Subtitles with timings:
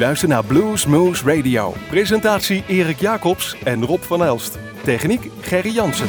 [0.00, 1.74] luistert naar Blues Moose Radio.
[1.88, 4.58] Presentatie Erik Jacobs en Rob van Elst.
[4.84, 6.06] Techniek Gerry Jansen.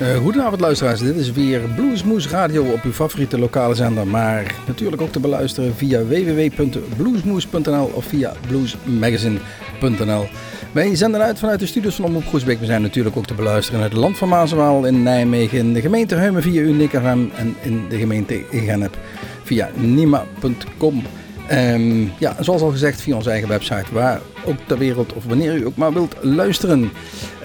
[0.00, 5.02] Uh, goedenavond luisteraars, dit is weer Bluesmoes Radio op uw favoriete lokale zender, maar natuurlijk
[5.02, 10.28] ook te beluisteren via www.bluesmoes.nl of via bluesmagazine.nl.
[10.72, 12.60] Wij zenden uit vanuit de studios van Omroep Groesbeek.
[12.60, 15.80] We zijn natuurlijk ook te beluisteren in het land van Mazenwaal in Nijmegen, in de
[15.80, 18.98] gemeente Heumen via Uniek FM en in de gemeente Genep
[19.42, 21.02] via nima.com.
[21.52, 25.54] Um, ja, zoals al gezegd via onze eigen website, waar ook ter wereld of wanneer
[25.54, 26.90] u ook maar wilt luisteren.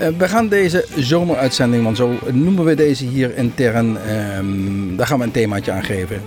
[0.02, 3.98] Uh, we gaan deze zomeruitzending, want zo noemen we deze hier intern,
[4.38, 6.22] um, daar gaan we een themaatje aan geven.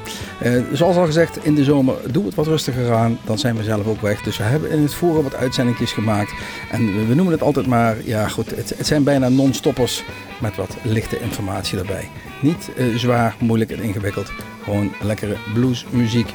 [0.44, 3.62] Uh, zoals al gezegd, in de zomer doe het wat rustiger aan, dan zijn we
[3.62, 4.22] zelf ook weg.
[4.22, 6.32] Dus we hebben in het voren wat uitzendingjes gemaakt
[6.70, 10.04] en we noemen het altijd maar, ja goed, het, het zijn bijna non-stoppers
[10.40, 12.08] met wat lichte informatie erbij.
[12.40, 14.32] Niet uh, zwaar, moeilijk en ingewikkeld,
[14.64, 16.32] gewoon lekkere bluesmuziek.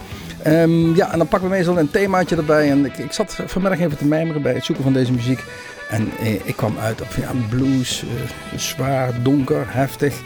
[0.47, 2.69] Um, ja, en dan pakken we meestal een themaatje erbij.
[2.69, 5.43] En ik, ik zat vanmiddag even te mijmeren bij het zoeken van deze muziek.
[5.91, 10.21] En eh, ik kwam uit op ja, blues, uh, zwaar, donker, heftig,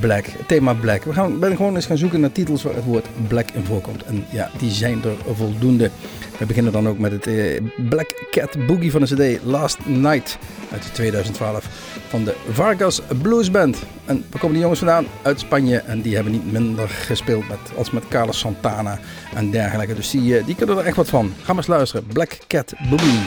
[0.00, 0.24] black.
[0.46, 1.04] thema black.
[1.04, 4.04] We gaan, ben gewoon eens gaan zoeken naar titels waar het woord black in voorkomt.
[4.04, 5.90] En ja, die zijn er voldoende.
[6.38, 10.38] We beginnen dan ook met het uh, Black Cat Boogie van de CD Last Night
[10.72, 11.68] uit 2012
[12.08, 13.76] van de Vargas Blues Band.
[14.04, 15.06] En waar komen die jongens vandaan?
[15.22, 15.76] Uit Spanje.
[15.76, 18.98] En die hebben niet minder gespeeld met, als met Carlos Santana
[19.34, 19.94] en dergelijke.
[19.94, 21.32] Dus die, die kunnen er echt wat van.
[21.36, 22.06] Ga maar eens luisteren.
[22.06, 23.20] Black Cat Boogie.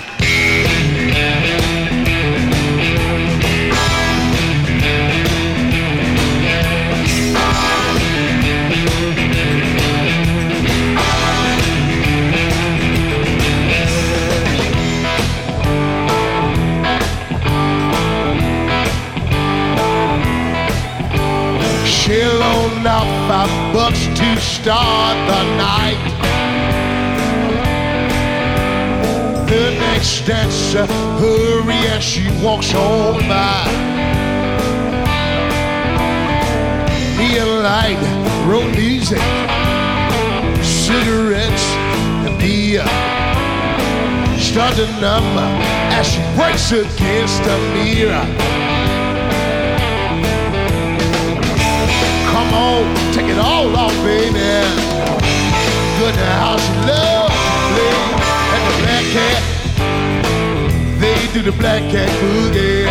[32.10, 33.66] She walks on by.
[37.20, 38.02] Neon light,
[38.50, 39.22] road music,
[40.64, 41.66] cigarettes
[42.26, 42.84] and beer.
[44.40, 45.48] Start the number
[45.94, 48.26] as she breaks against the mirror.
[52.32, 54.40] Come on, take it all off, baby.
[56.00, 57.99] Good now, she
[61.34, 62.88] do the black cat boogie.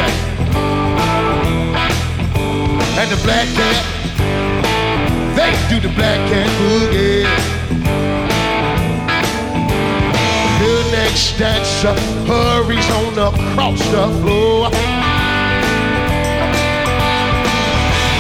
[3.00, 3.76] And the black cat,
[5.34, 7.24] they do the black cat boogie.
[10.60, 11.94] The next dancer
[12.26, 14.70] hurries on across the floor.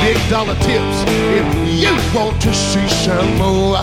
[0.02, 1.46] big dollar tips if
[1.82, 3.82] you want to see some more.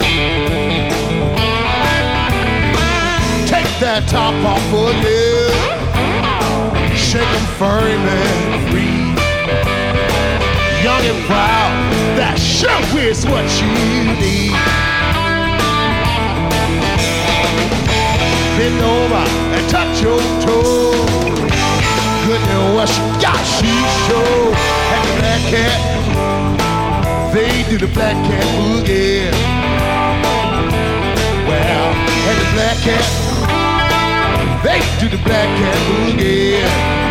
[3.48, 5.35] Take that top off for you.
[7.16, 9.08] Shake them firm and free.
[10.84, 11.72] Young and proud,
[12.20, 13.72] that sure is what you
[14.20, 14.52] need.
[18.60, 19.24] Bend over
[19.56, 20.92] and touch your toe.
[22.28, 23.72] Good know what she got, she
[24.12, 24.52] show.
[24.92, 25.96] And the black cat
[27.32, 29.32] they do the black cat boogie.
[31.48, 31.88] Well,
[32.28, 33.06] and the black cat,
[34.66, 37.05] they do the black cat boogie.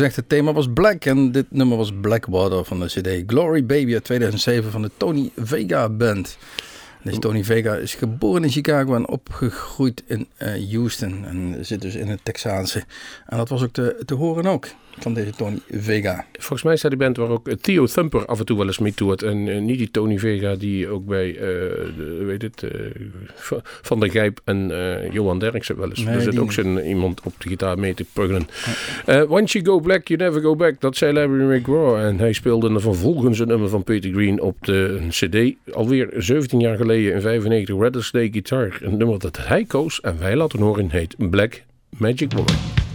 [0.00, 3.92] Gezegd, het thema was Black en dit nummer was Blackwater van de CD Glory Baby
[3.92, 6.38] uit 2007 van de Tony Vega Band.
[7.02, 11.94] Deze Tony Vega is geboren in Chicago en opgegroeid in uh, Houston en zit dus
[11.94, 12.84] in het Texaanse.
[13.26, 14.66] En dat was ook te, te horen ook
[14.98, 16.24] van deze Tony Vega.
[16.32, 18.94] Volgens mij staat die band waar ook Theo Thumper af en toe wel eens mee
[18.94, 19.22] toert.
[19.22, 22.70] En uh, niet die Tony Vega die ook bij, uh, de, weet het, uh,
[23.82, 24.72] Van der Gijp en
[25.12, 26.04] Johan Derksen wel eens.
[26.04, 28.46] Nee, er zit ook zo'n iemand op de gitaar mee te puggelen.
[29.28, 30.80] Once you go black, you never go back.
[30.80, 31.96] Dat zei Larry McGraw.
[31.96, 35.74] En hij speelde er vervolgens een nummer van Peter Green op de cd.
[35.74, 38.78] Alweer 17 jaar geleden in 95 Rattlesnake Guitar.
[38.80, 41.62] Een nummer dat hij koos en wij laten horen heet Black
[41.98, 42.89] Magic Boy.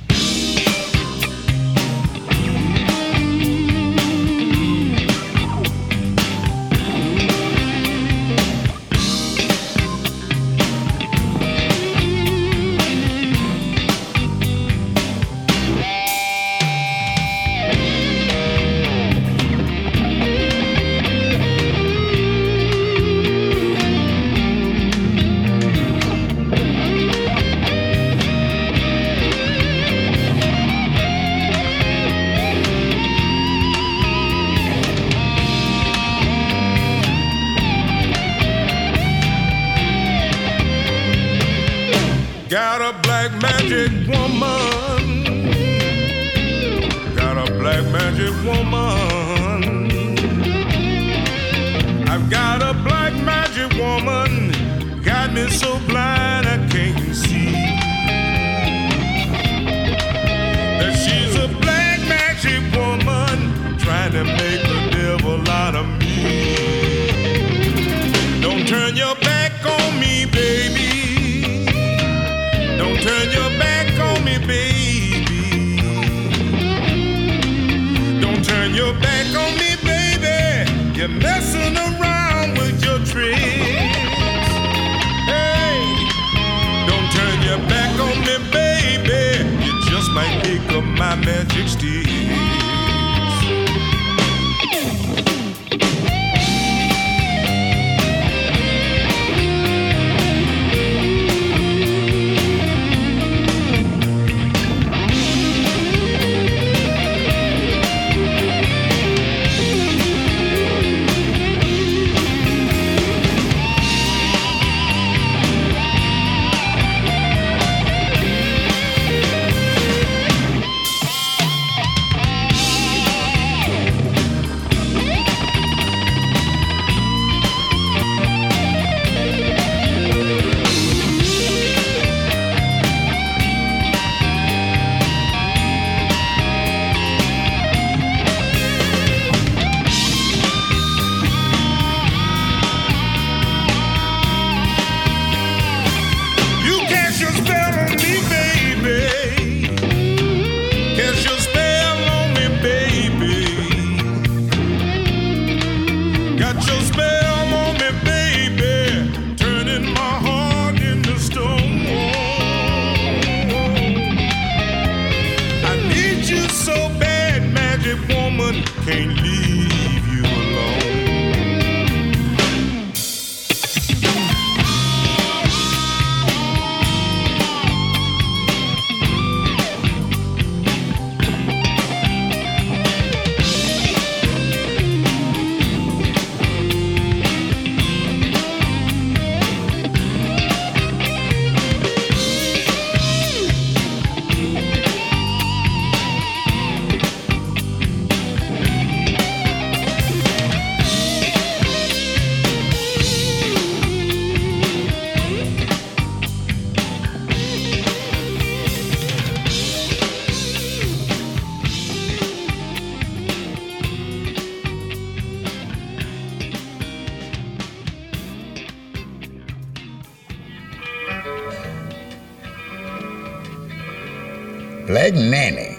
[225.06, 225.78] Black Nanny,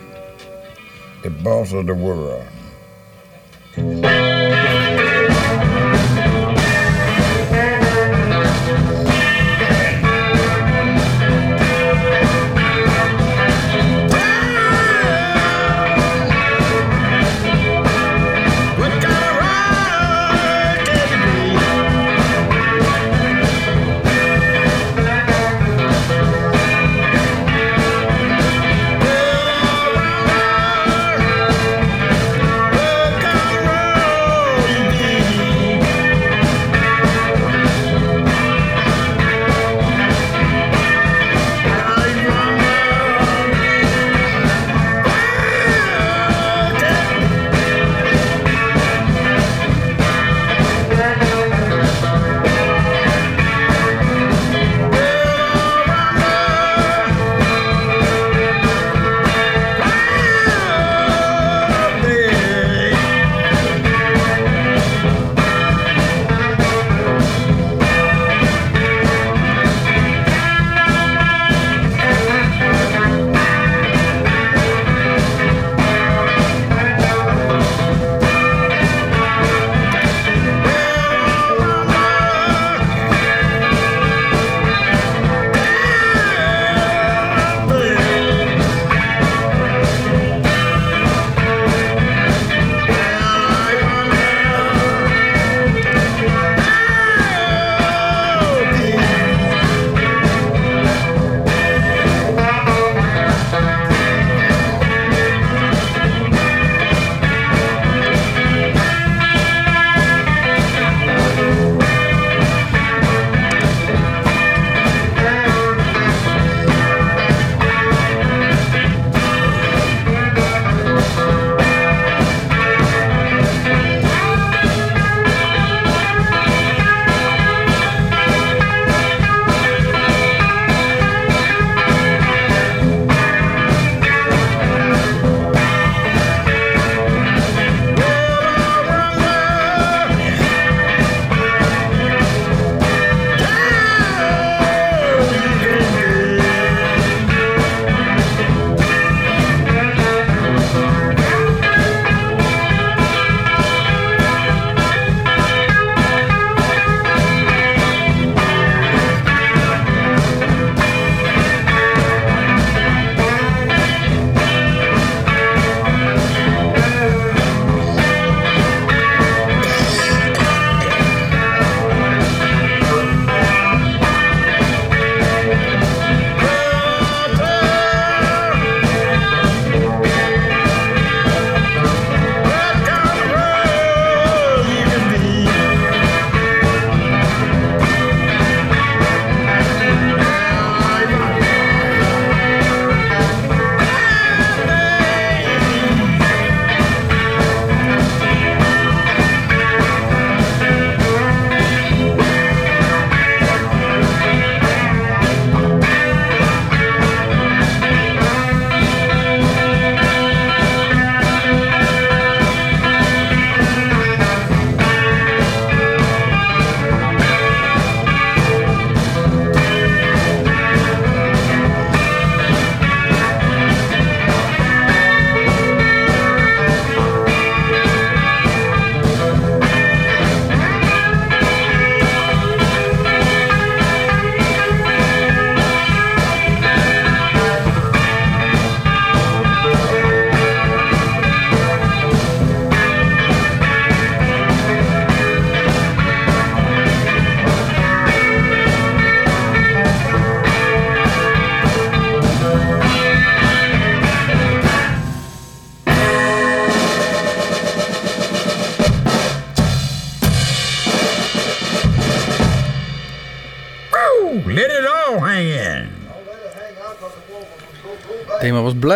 [1.24, 2.46] the boss of the world.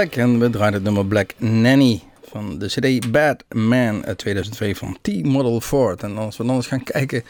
[0.00, 4.98] En we draaiden het nummer Black Nanny van de CD Bad Man uit 2002 van
[5.02, 6.02] T-Model Ford.
[6.02, 7.22] En als we dan eens gaan kijken,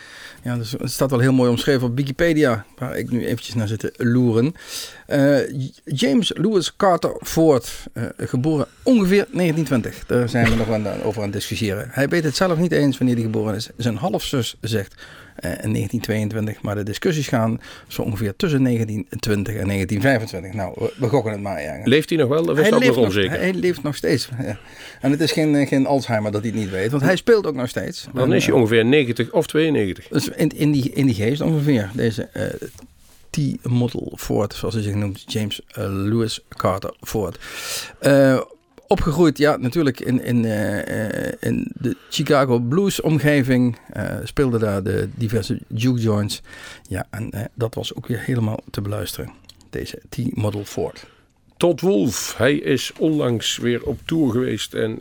[0.43, 3.69] ja, dus het staat wel heel mooi omschreven op Wikipedia, waar ik nu eventjes naar
[3.69, 4.55] zit te loeren.
[5.09, 5.39] Uh,
[5.85, 10.07] James Lewis Carter Ford, uh, geboren ongeveer 1920.
[10.07, 11.89] Daar zijn we nog aan, over aan het discussiëren.
[11.91, 13.69] Hij weet het zelf niet eens wanneer hij geboren is.
[13.77, 14.95] Zijn halfzus zegt
[15.43, 20.53] in 1922, maar de discussies gaan zo ongeveer tussen 1920 en 1925.
[20.53, 21.63] Nou, we, gokken het maar.
[21.63, 21.81] Ja.
[21.85, 23.31] Leeft hij nog wel of is hij dat nog onzeker?
[23.31, 24.29] Hij, hij leeft nog steeds.
[24.43, 24.59] Ja.
[25.01, 27.55] En het is geen, geen Alzheimer dat hij het niet weet, want hij speelt ook
[27.55, 28.07] nog steeds.
[28.15, 30.09] Dan is hij ongeveer 90 of 92.
[30.09, 32.29] Dus in, in, die, in die geest ongeveer, deze
[33.31, 37.39] T-model Ford, zoals hij zich noemt, James uh, Lewis Carter Ford.
[38.03, 38.41] Uh,
[38.91, 43.79] opgegroeid, ja, natuurlijk in, in, uh, in de Chicago blues omgeving.
[44.25, 46.43] speelde daar de diverse juke joints.
[46.89, 49.33] Ja, en dat was ook weer helemaal te beluisteren.
[49.71, 51.07] Deze T-model Ford.
[51.57, 54.99] Todd Wolf, hij is onlangs weer op tour geweest en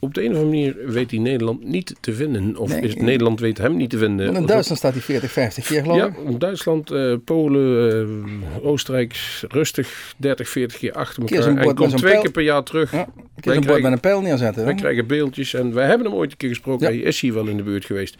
[0.00, 2.56] op de een of andere manier weet hij Nederland niet te vinden.
[2.56, 4.34] Of is Nederland weet hem niet te vinden.
[4.36, 6.12] In Duitsland staat hij 40, 50 keer geloof ik.
[6.30, 8.28] Ja, Duitsland, uh, Polen,
[8.62, 11.56] uh, Oostenrijk rustig 30, 40 keer achter elkaar.
[11.56, 12.22] En komt twee pijl.
[12.22, 12.92] keer per jaar terug.
[12.92, 14.64] Ja, een keer een bord met een pijl neerzetten.
[14.64, 16.86] Wij krijgen beeldjes en wij hebben hem ooit een keer gesproken.
[16.86, 16.92] Ja.
[16.92, 18.16] Hij is hier wel in de buurt geweest.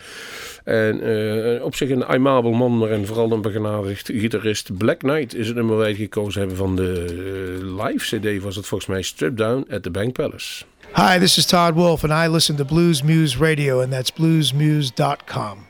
[0.65, 4.77] En uh, op zich een aimabel man, maar en vooral een begenadigd gitarist.
[4.77, 7.05] Black Knight is het nummer wij gekozen hebben van de
[7.83, 10.65] live cd was het volgens mij Strip Down at the Bank Palace.
[10.95, 15.67] Hi, this is Todd Wolf, and I listen to Blues Muse Radio, and that's bluesmuse.com.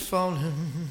[0.00, 0.83] Black night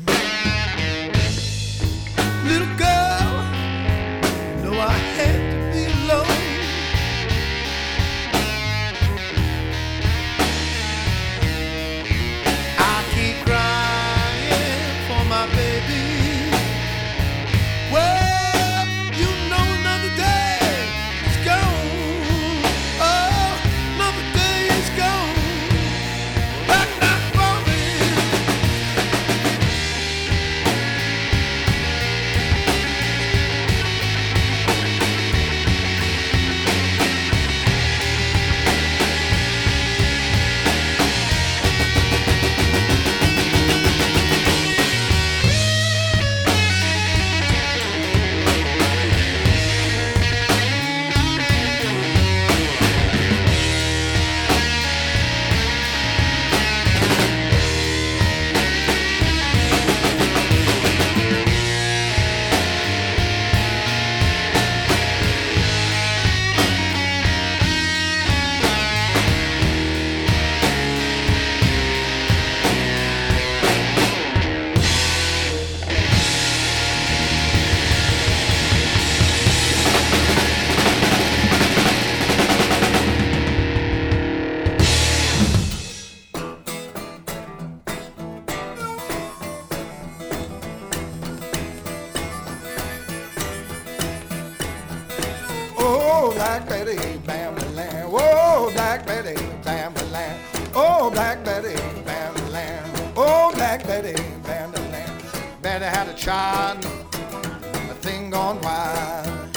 [96.25, 98.09] Oh, Black Betty, Bamberland.
[98.09, 100.39] Oh, Black Betty, Bamberland.
[100.73, 103.11] Oh, Black Betty, Bamberland.
[103.17, 105.21] Oh, Black Betty, Bamberland.
[105.61, 109.51] Betty had a child, a thing gone wild.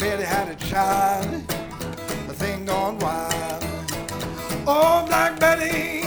[0.00, 1.44] Betty had a child,
[2.28, 3.62] a thing gone wild.
[4.66, 6.02] Oh, Black Betty.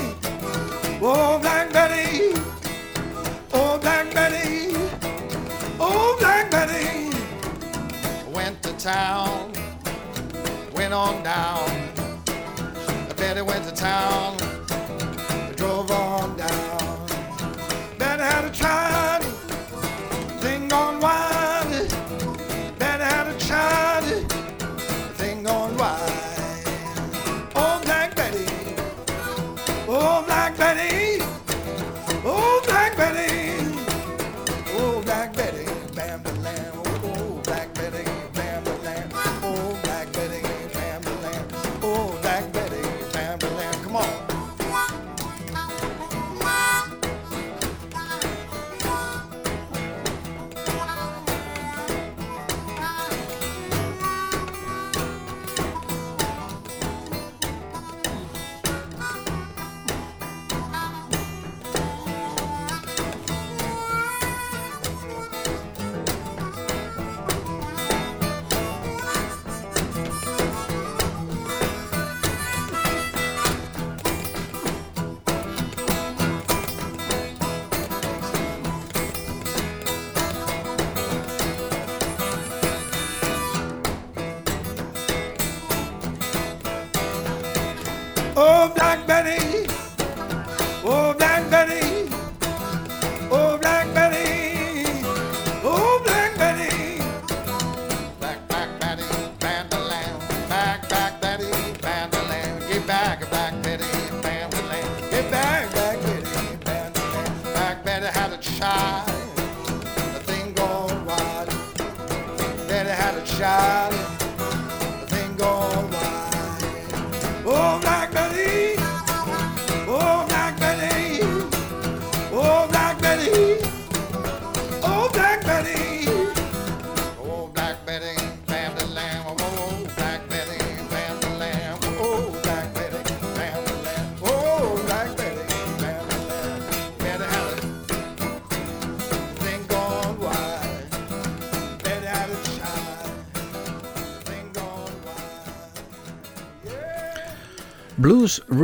[1.01, 2.33] Oh, Black Betty.
[3.53, 4.75] Oh, Black Betty.
[5.79, 7.09] Oh, Black Betty.
[8.33, 9.50] Went to town.
[10.91, 11.69] Went on down.
[13.15, 14.35] Betty went to town.
[15.55, 17.07] Drove on down.
[17.97, 19.23] Betty had a child.
[20.41, 21.30] Thing gone wild.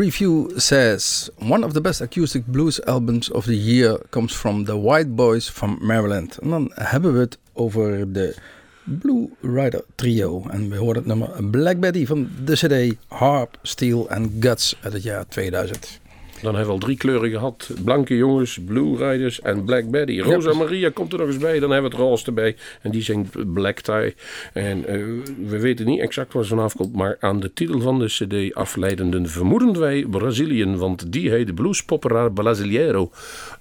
[0.08, 4.78] Review says one of the best acoustic blues albums of the year comes from the
[4.78, 6.38] White Boys from Maryland.
[6.38, 8.36] En dan hebben we het over de
[8.84, 10.46] Blue Rider Trio.
[10.50, 14.94] En we horen het nummer Black Betty van de CD Harp, Steel and Guts uit
[14.94, 16.00] het jaar 2000.
[16.42, 17.70] Dan hebben we al drie kleuren gehad.
[17.84, 20.20] Blanke jongens, Blue Riders en Black Betty.
[20.20, 21.60] Rosa Maria komt er nog eens bij.
[21.60, 22.56] Dan hebben we het roze erbij.
[22.82, 24.16] En die zingt Black Tie.
[24.54, 25.04] En eh,
[25.46, 26.96] we weten niet exact waar ze vanaf komt.
[26.96, 30.78] Maar aan de titel van de cd afleidenden vermoeden wij Braziliën.
[30.78, 33.10] Want die heet Blues Popera Brasileiro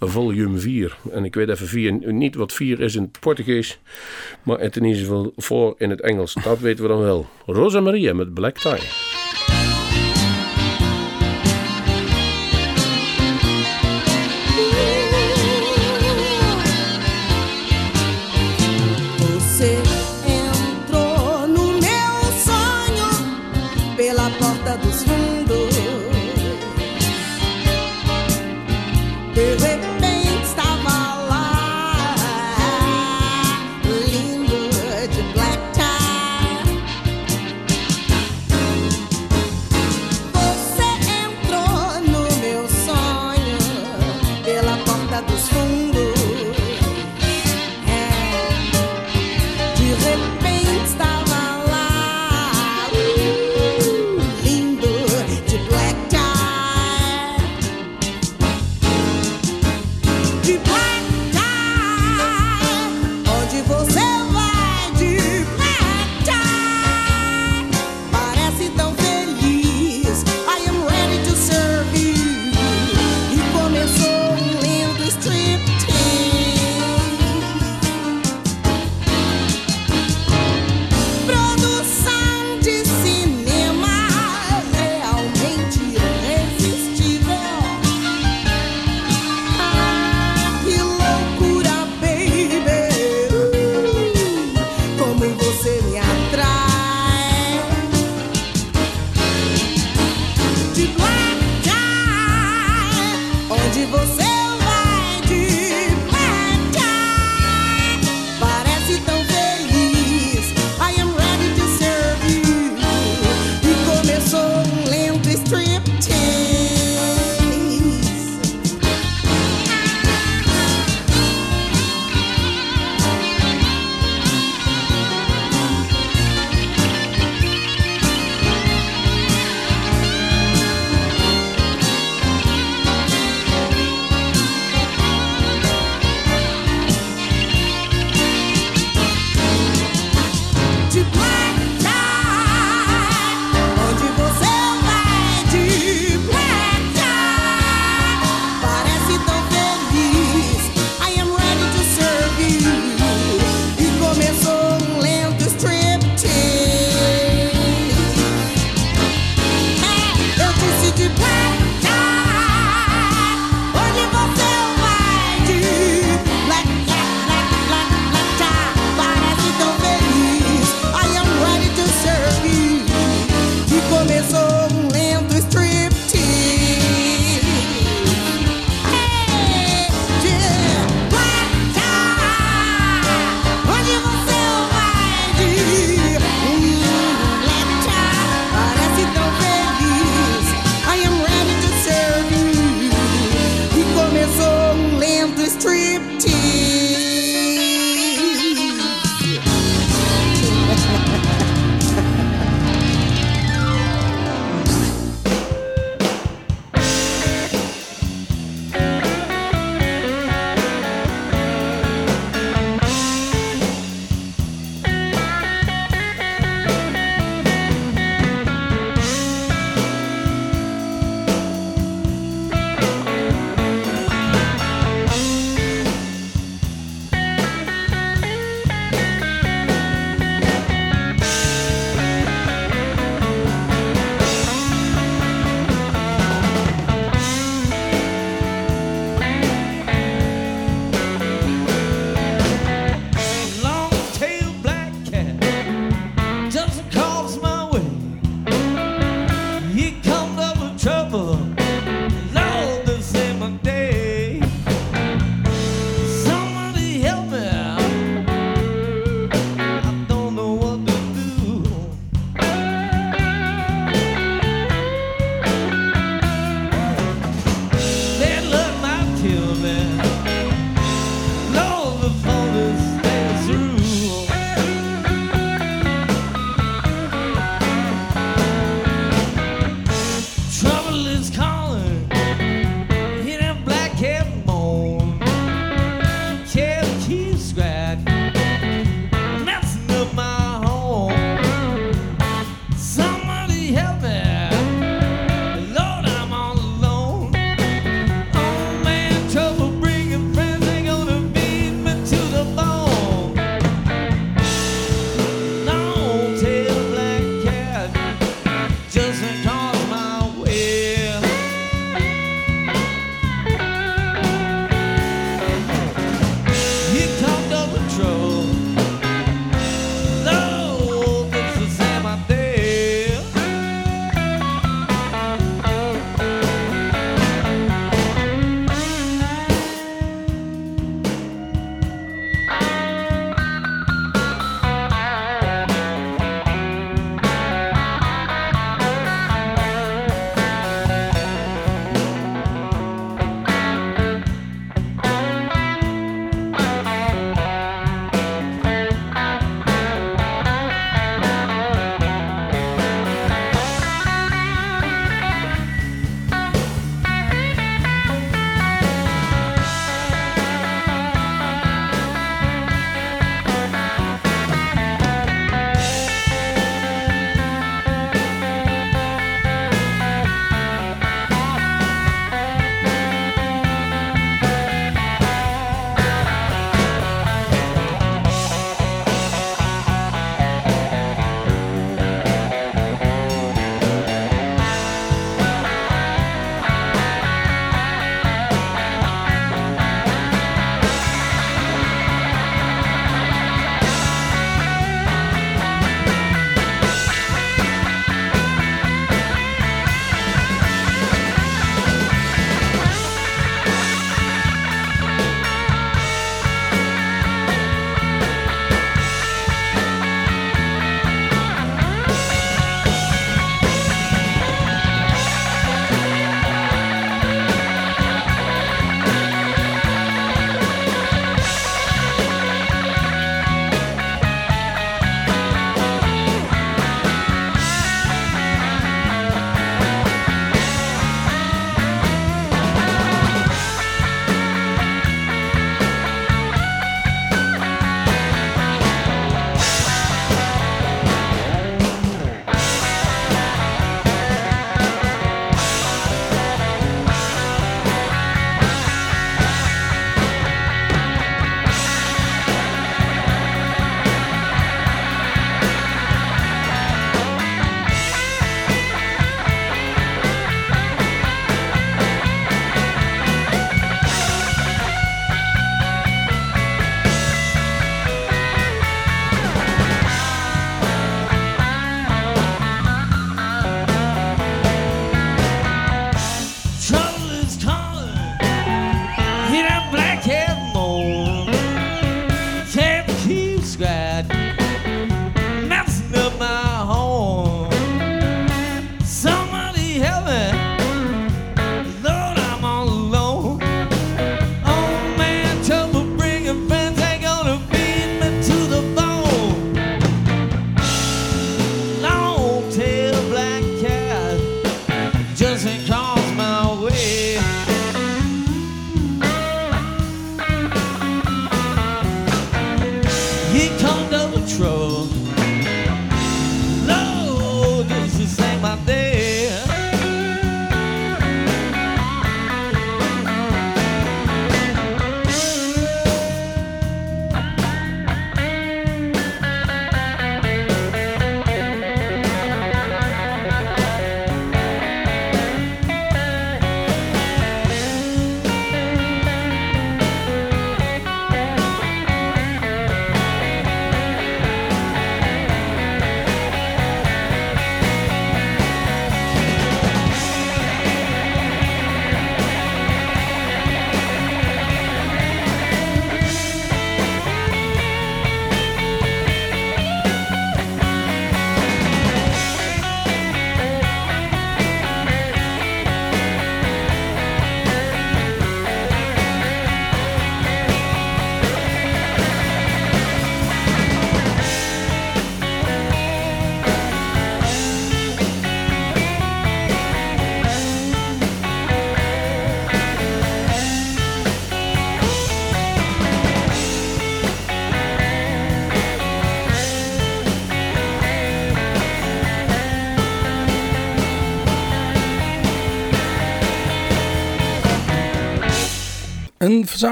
[0.00, 0.96] volume 4.
[1.12, 3.78] En ik weet even vier, niet wat 4 is in het Portugees.
[4.42, 6.34] Maar het in ieder geval voor in het Engels.
[6.42, 7.26] Dat weten we dan wel.
[7.46, 9.05] Rosa Maria met Black Tie.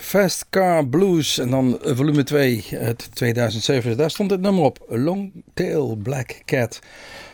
[0.00, 3.96] Fast Car Blues en dan volume 2 uit 2007.
[3.96, 6.80] Daar stond het nummer op, Long Tail Black Cat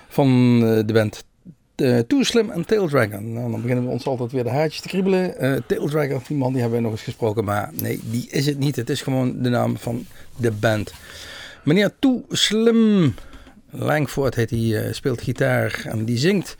[0.08, 1.24] van eh, de band
[1.76, 3.32] uh, Too Slim en Tail Dragon.
[3.32, 5.34] Nou, dan beginnen we ons altijd weer de haartjes te kriebelen.
[5.44, 8.46] Uh, Tail Dragon, die man die hebben we nog eens gesproken, maar nee, die is
[8.46, 8.76] het niet.
[8.76, 10.92] Het is gewoon de naam van de band.
[11.64, 13.14] Meneer Too Slim
[13.70, 16.56] Langford heet hij, speelt gitaar en die zingt.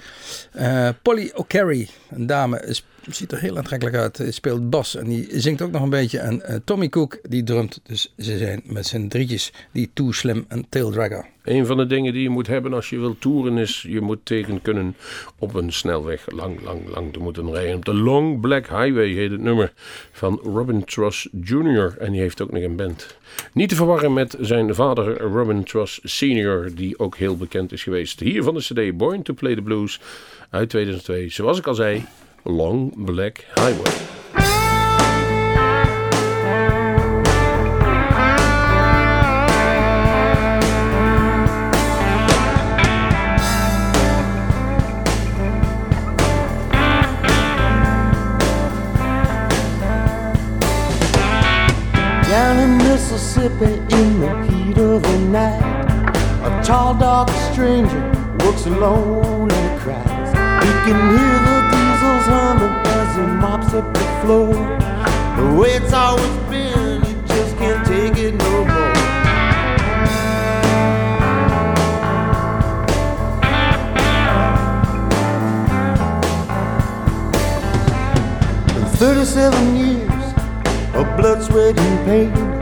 [1.02, 2.84] Polly O'Carry, een dame, is
[3.14, 4.18] ziet er heel aantrekkelijk uit.
[4.18, 6.18] Hij speelt bas en die zingt ook nog een beetje.
[6.18, 7.80] En uh, Tommy Cook die drumt.
[7.82, 11.26] Dus ze zijn met z'n drietjes die Too Slim en Tail Dragger.
[11.44, 13.84] Een van de dingen die je moet hebben als je wilt toeren is...
[13.88, 14.96] je moet tegen kunnen
[15.38, 17.76] op een snelweg lang, lang, lang te moeten rijden.
[17.76, 19.72] Op de Long Black Highway heet het nummer
[20.12, 21.96] van Robin Truss Jr.
[21.98, 23.16] En die heeft ook nog een band.
[23.52, 26.74] Niet te verwarren met zijn vader Robin Truss Sr.
[26.74, 28.20] die ook heel bekend is geweest.
[28.20, 30.00] Hier van de cd Born to Play the Blues
[30.50, 31.28] uit 2002.
[31.28, 32.04] Zoals ik al zei...
[32.48, 33.84] Long Black Highway.
[52.22, 55.84] Down in Mississippi in the heat of the night,
[56.44, 60.30] a tall dark stranger walks alone and cries.
[60.64, 61.77] He can hear the
[64.28, 68.92] the way it's always been, he just can't take it no more.
[78.76, 80.24] In 37 years
[80.94, 82.57] of blood, sweat, and pain,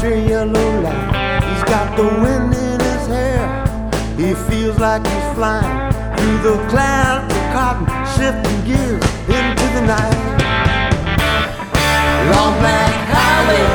[0.00, 1.42] down yellow line.
[1.42, 3.46] He's got the wind in his hair,
[4.16, 10.20] he feels like he's flying through the clouds of cotton, shifting gears into the night.
[12.30, 13.66] Long black highway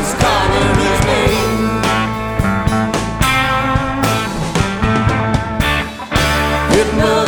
[0.00, 1.82] is calling his name.
[6.72, 7.21] Hypnotized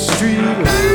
[0.00, 0.89] street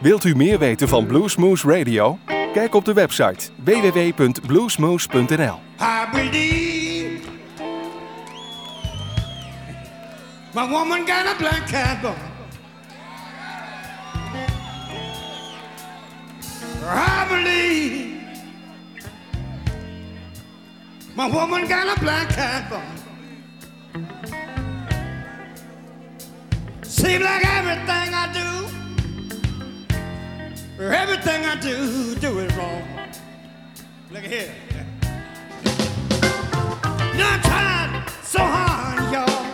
[0.00, 2.18] Wilt u meer weten van Bluesmoose Radio?
[2.52, 5.60] Kijk op de website www.bluesmoose.nl.
[10.54, 12.14] My woman got a black cat bone.
[16.82, 18.06] I believe
[21.14, 22.98] my woman got a black cat bone.
[26.80, 27.99] Seems like everything.
[30.80, 32.82] For everything I do, do it wrong.
[34.10, 34.50] Look here.
[37.18, 39.44] Now I tried so hard, y'all.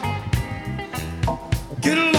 [1.80, 2.15] Get along.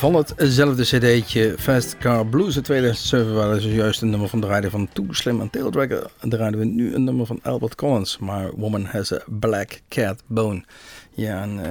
[0.00, 4.70] Van hetzelfde cd'tje Fast Car Blues uit 2007 waar we zojuist een nummer van draaiden
[4.70, 8.50] van Too Slim en Tail Dragger draaien we nu een nummer van Albert Collins, maar
[8.56, 10.64] Woman Has a Black Cat Bone.
[11.10, 11.70] Ja, en eh,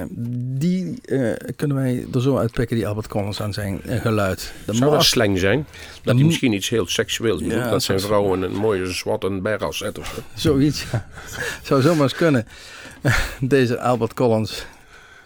[0.58, 4.52] die eh, kunnen wij er zo uitpikken, die Albert Collins aan zijn eh, geluid.
[4.66, 5.66] De Zou dat mas- slang zijn?
[6.02, 7.52] Dat hij misschien iets heel seksueels doet.
[7.52, 10.22] Ja, dat zijn vrouwen een mooie zwarte berg zetten of zo.
[10.34, 11.08] Zoiets, ja.
[11.62, 12.46] Zou zomaar eens kunnen.
[13.40, 14.66] Deze Albert Collins.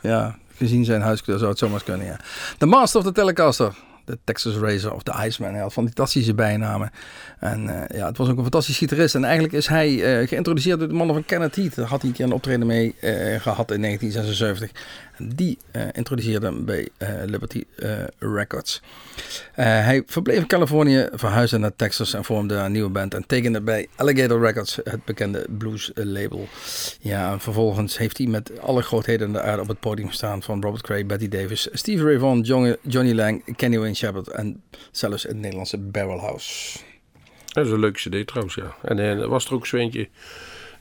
[0.00, 2.20] Ja, gezien zijn huiskleur zou het zomaar kunnen, ja.
[2.58, 3.74] The Master of the Telecaster.
[4.04, 5.52] De Texas Racer of de Iceman.
[5.52, 6.90] Hij had fantastische bijnamen.
[7.38, 9.14] En eh, ja, het was ook een fantastisch gitarist.
[9.14, 11.76] En eigenlijk is hij eh, geïntroduceerd door de mannen van Kenneth Heat.
[11.76, 13.10] Had hij een keer een optreden mee eh,
[13.40, 14.70] gehad in 1976.
[15.18, 18.82] Die eh, introduceerde hem bij eh, Liberty eh, Records.
[19.52, 23.14] Hij verbleef in Californië, verhuisde naar Texas en vormde een nieuwe band.
[23.14, 26.48] En tekende bij Alligator Records, het bekende blues label.
[27.00, 30.42] Ja, en vervolgens heeft hij met alle grootheden de aarde op het podium gestaan.
[30.42, 32.40] Van Robert Cray, Betty Davis, Steve Ray Vaughan,
[32.82, 36.78] Johnny, Lang, Kenny Wayne Shepherd en zelfs het Nederlandse Barrel House.
[37.46, 38.74] Dat is een leuke cd trouwens, ja.
[38.82, 40.08] En er was er ook zo eentje,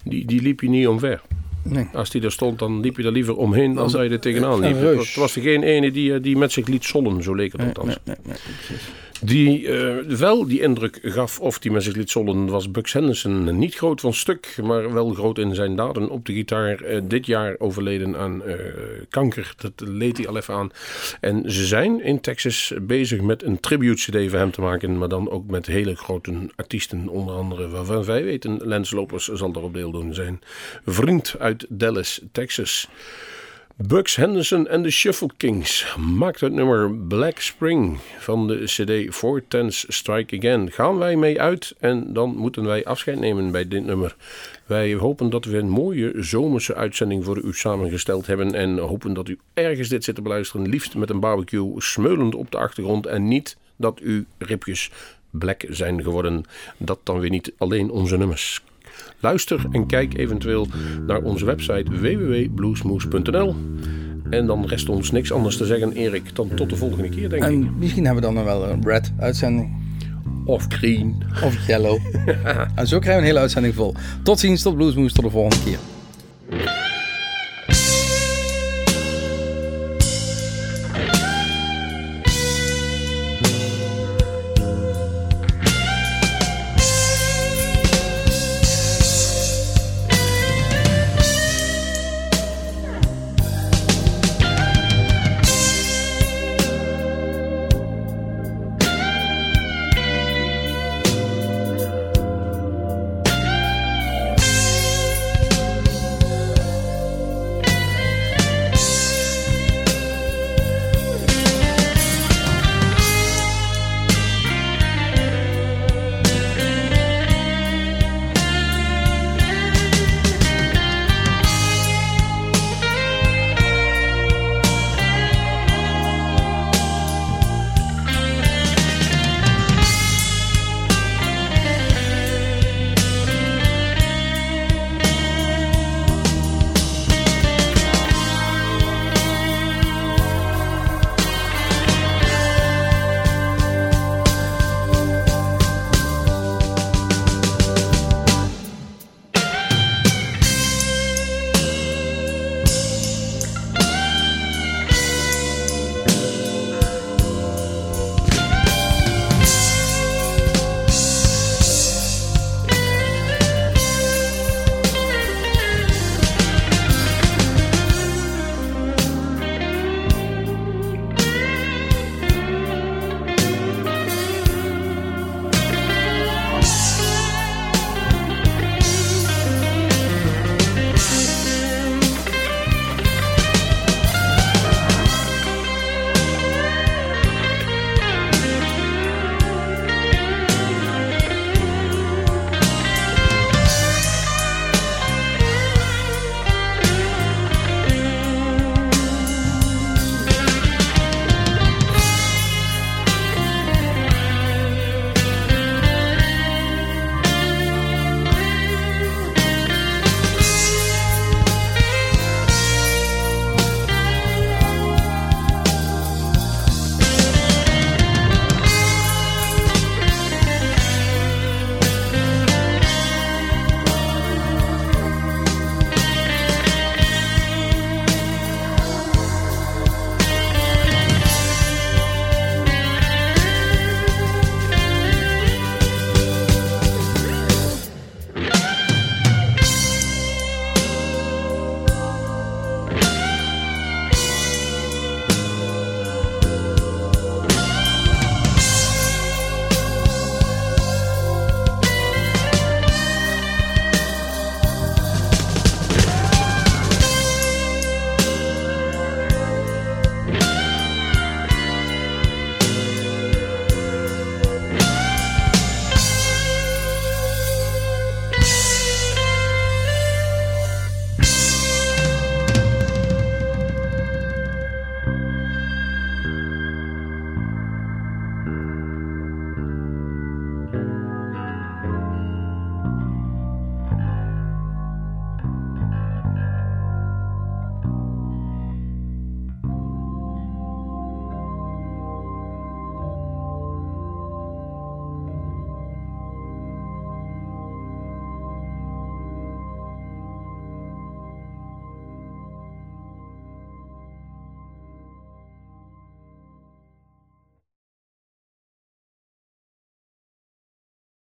[0.04, 1.22] die, die liep je niet omver.
[1.64, 1.88] Nee.
[1.94, 4.60] Als die er stond, dan liep je er liever omheen dan dat je er tegenaan
[4.60, 4.82] liep.
[4.82, 7.62] Het was, er geen ene die, eh, die met zich liet zollen, zo leek het
[7.62, 7.88] althans.
[7.88, 8.92] Nee, nee, nee, precies.
[9.26, 13.58] Die eh, wel die indruk gaf of die met zich liet zollen was Bucks Henderson.
[13.58, 16.82] Niet groot van stuk, maar wel groot in zijn daden op de gitaar.
[16.82, 18.56] Eh, dit jaar overleden aan eh,
[19.10, 20.70] kanker, dat leed hij al even aan.
[21.20, 24.98] En ze zijn in Texas bezig met een tribute cd voor hem te maken.
[24.98, 27.08] Maar dan ook met hele grote artiesten.
[27.08, 30.14] Onder andere waarvan wij weten, Lance Lopers zal daarop deel doen.
[30.14, 30.42] Zijn
[30.86, 32.88] vriend uit Dallas, Texas.
[33.78, 39.44] Bucks Henderson en de Shuffle Kings maakt het nummer Black Spring van de CD Four
[39.48, 40.72] Tens Strike Again.
[40.72, 44.16] Gaan wij mee uit en dan moeten wij afscheid nemen bij dit nummer.
[44.66, 49.28] Wij hopen dat we een mooie zomerse uitzending voor u samengesteld hebben en hopen dat
[49.28, 53.28] u ergens dit zit te beluisteren, liefst met een barbecue smeulend op de achtergrond en
[53.28, 54.92] niet dat uw ribjes
[55.30, 56.44] black zijn geworden.
[56.78, 58.62] Dat dan weer niet alleen onze nummers.
[59.24, 60.68] Luister en kijk eventueel
[61.08, 63.56] naar onze website www.bluesmoose.nl.
[64.30, 67.44] En dan rest ons niks anders te zeggen, Erik, dan tot de volgende keer, denk
[67.44, 67.50] ik.
[67.50, 69.82] En misschien hebben we dan nog wel een red uitzending.
[70.46, 71.24] Of green.
[71.44, 72.00] Of yellow.
[72.76, 73.94] en zo krijgen we een hele uitzending vol.
[74.24, 75.80] Tot ziens, tot Bluesmoes, tot de volgende keer.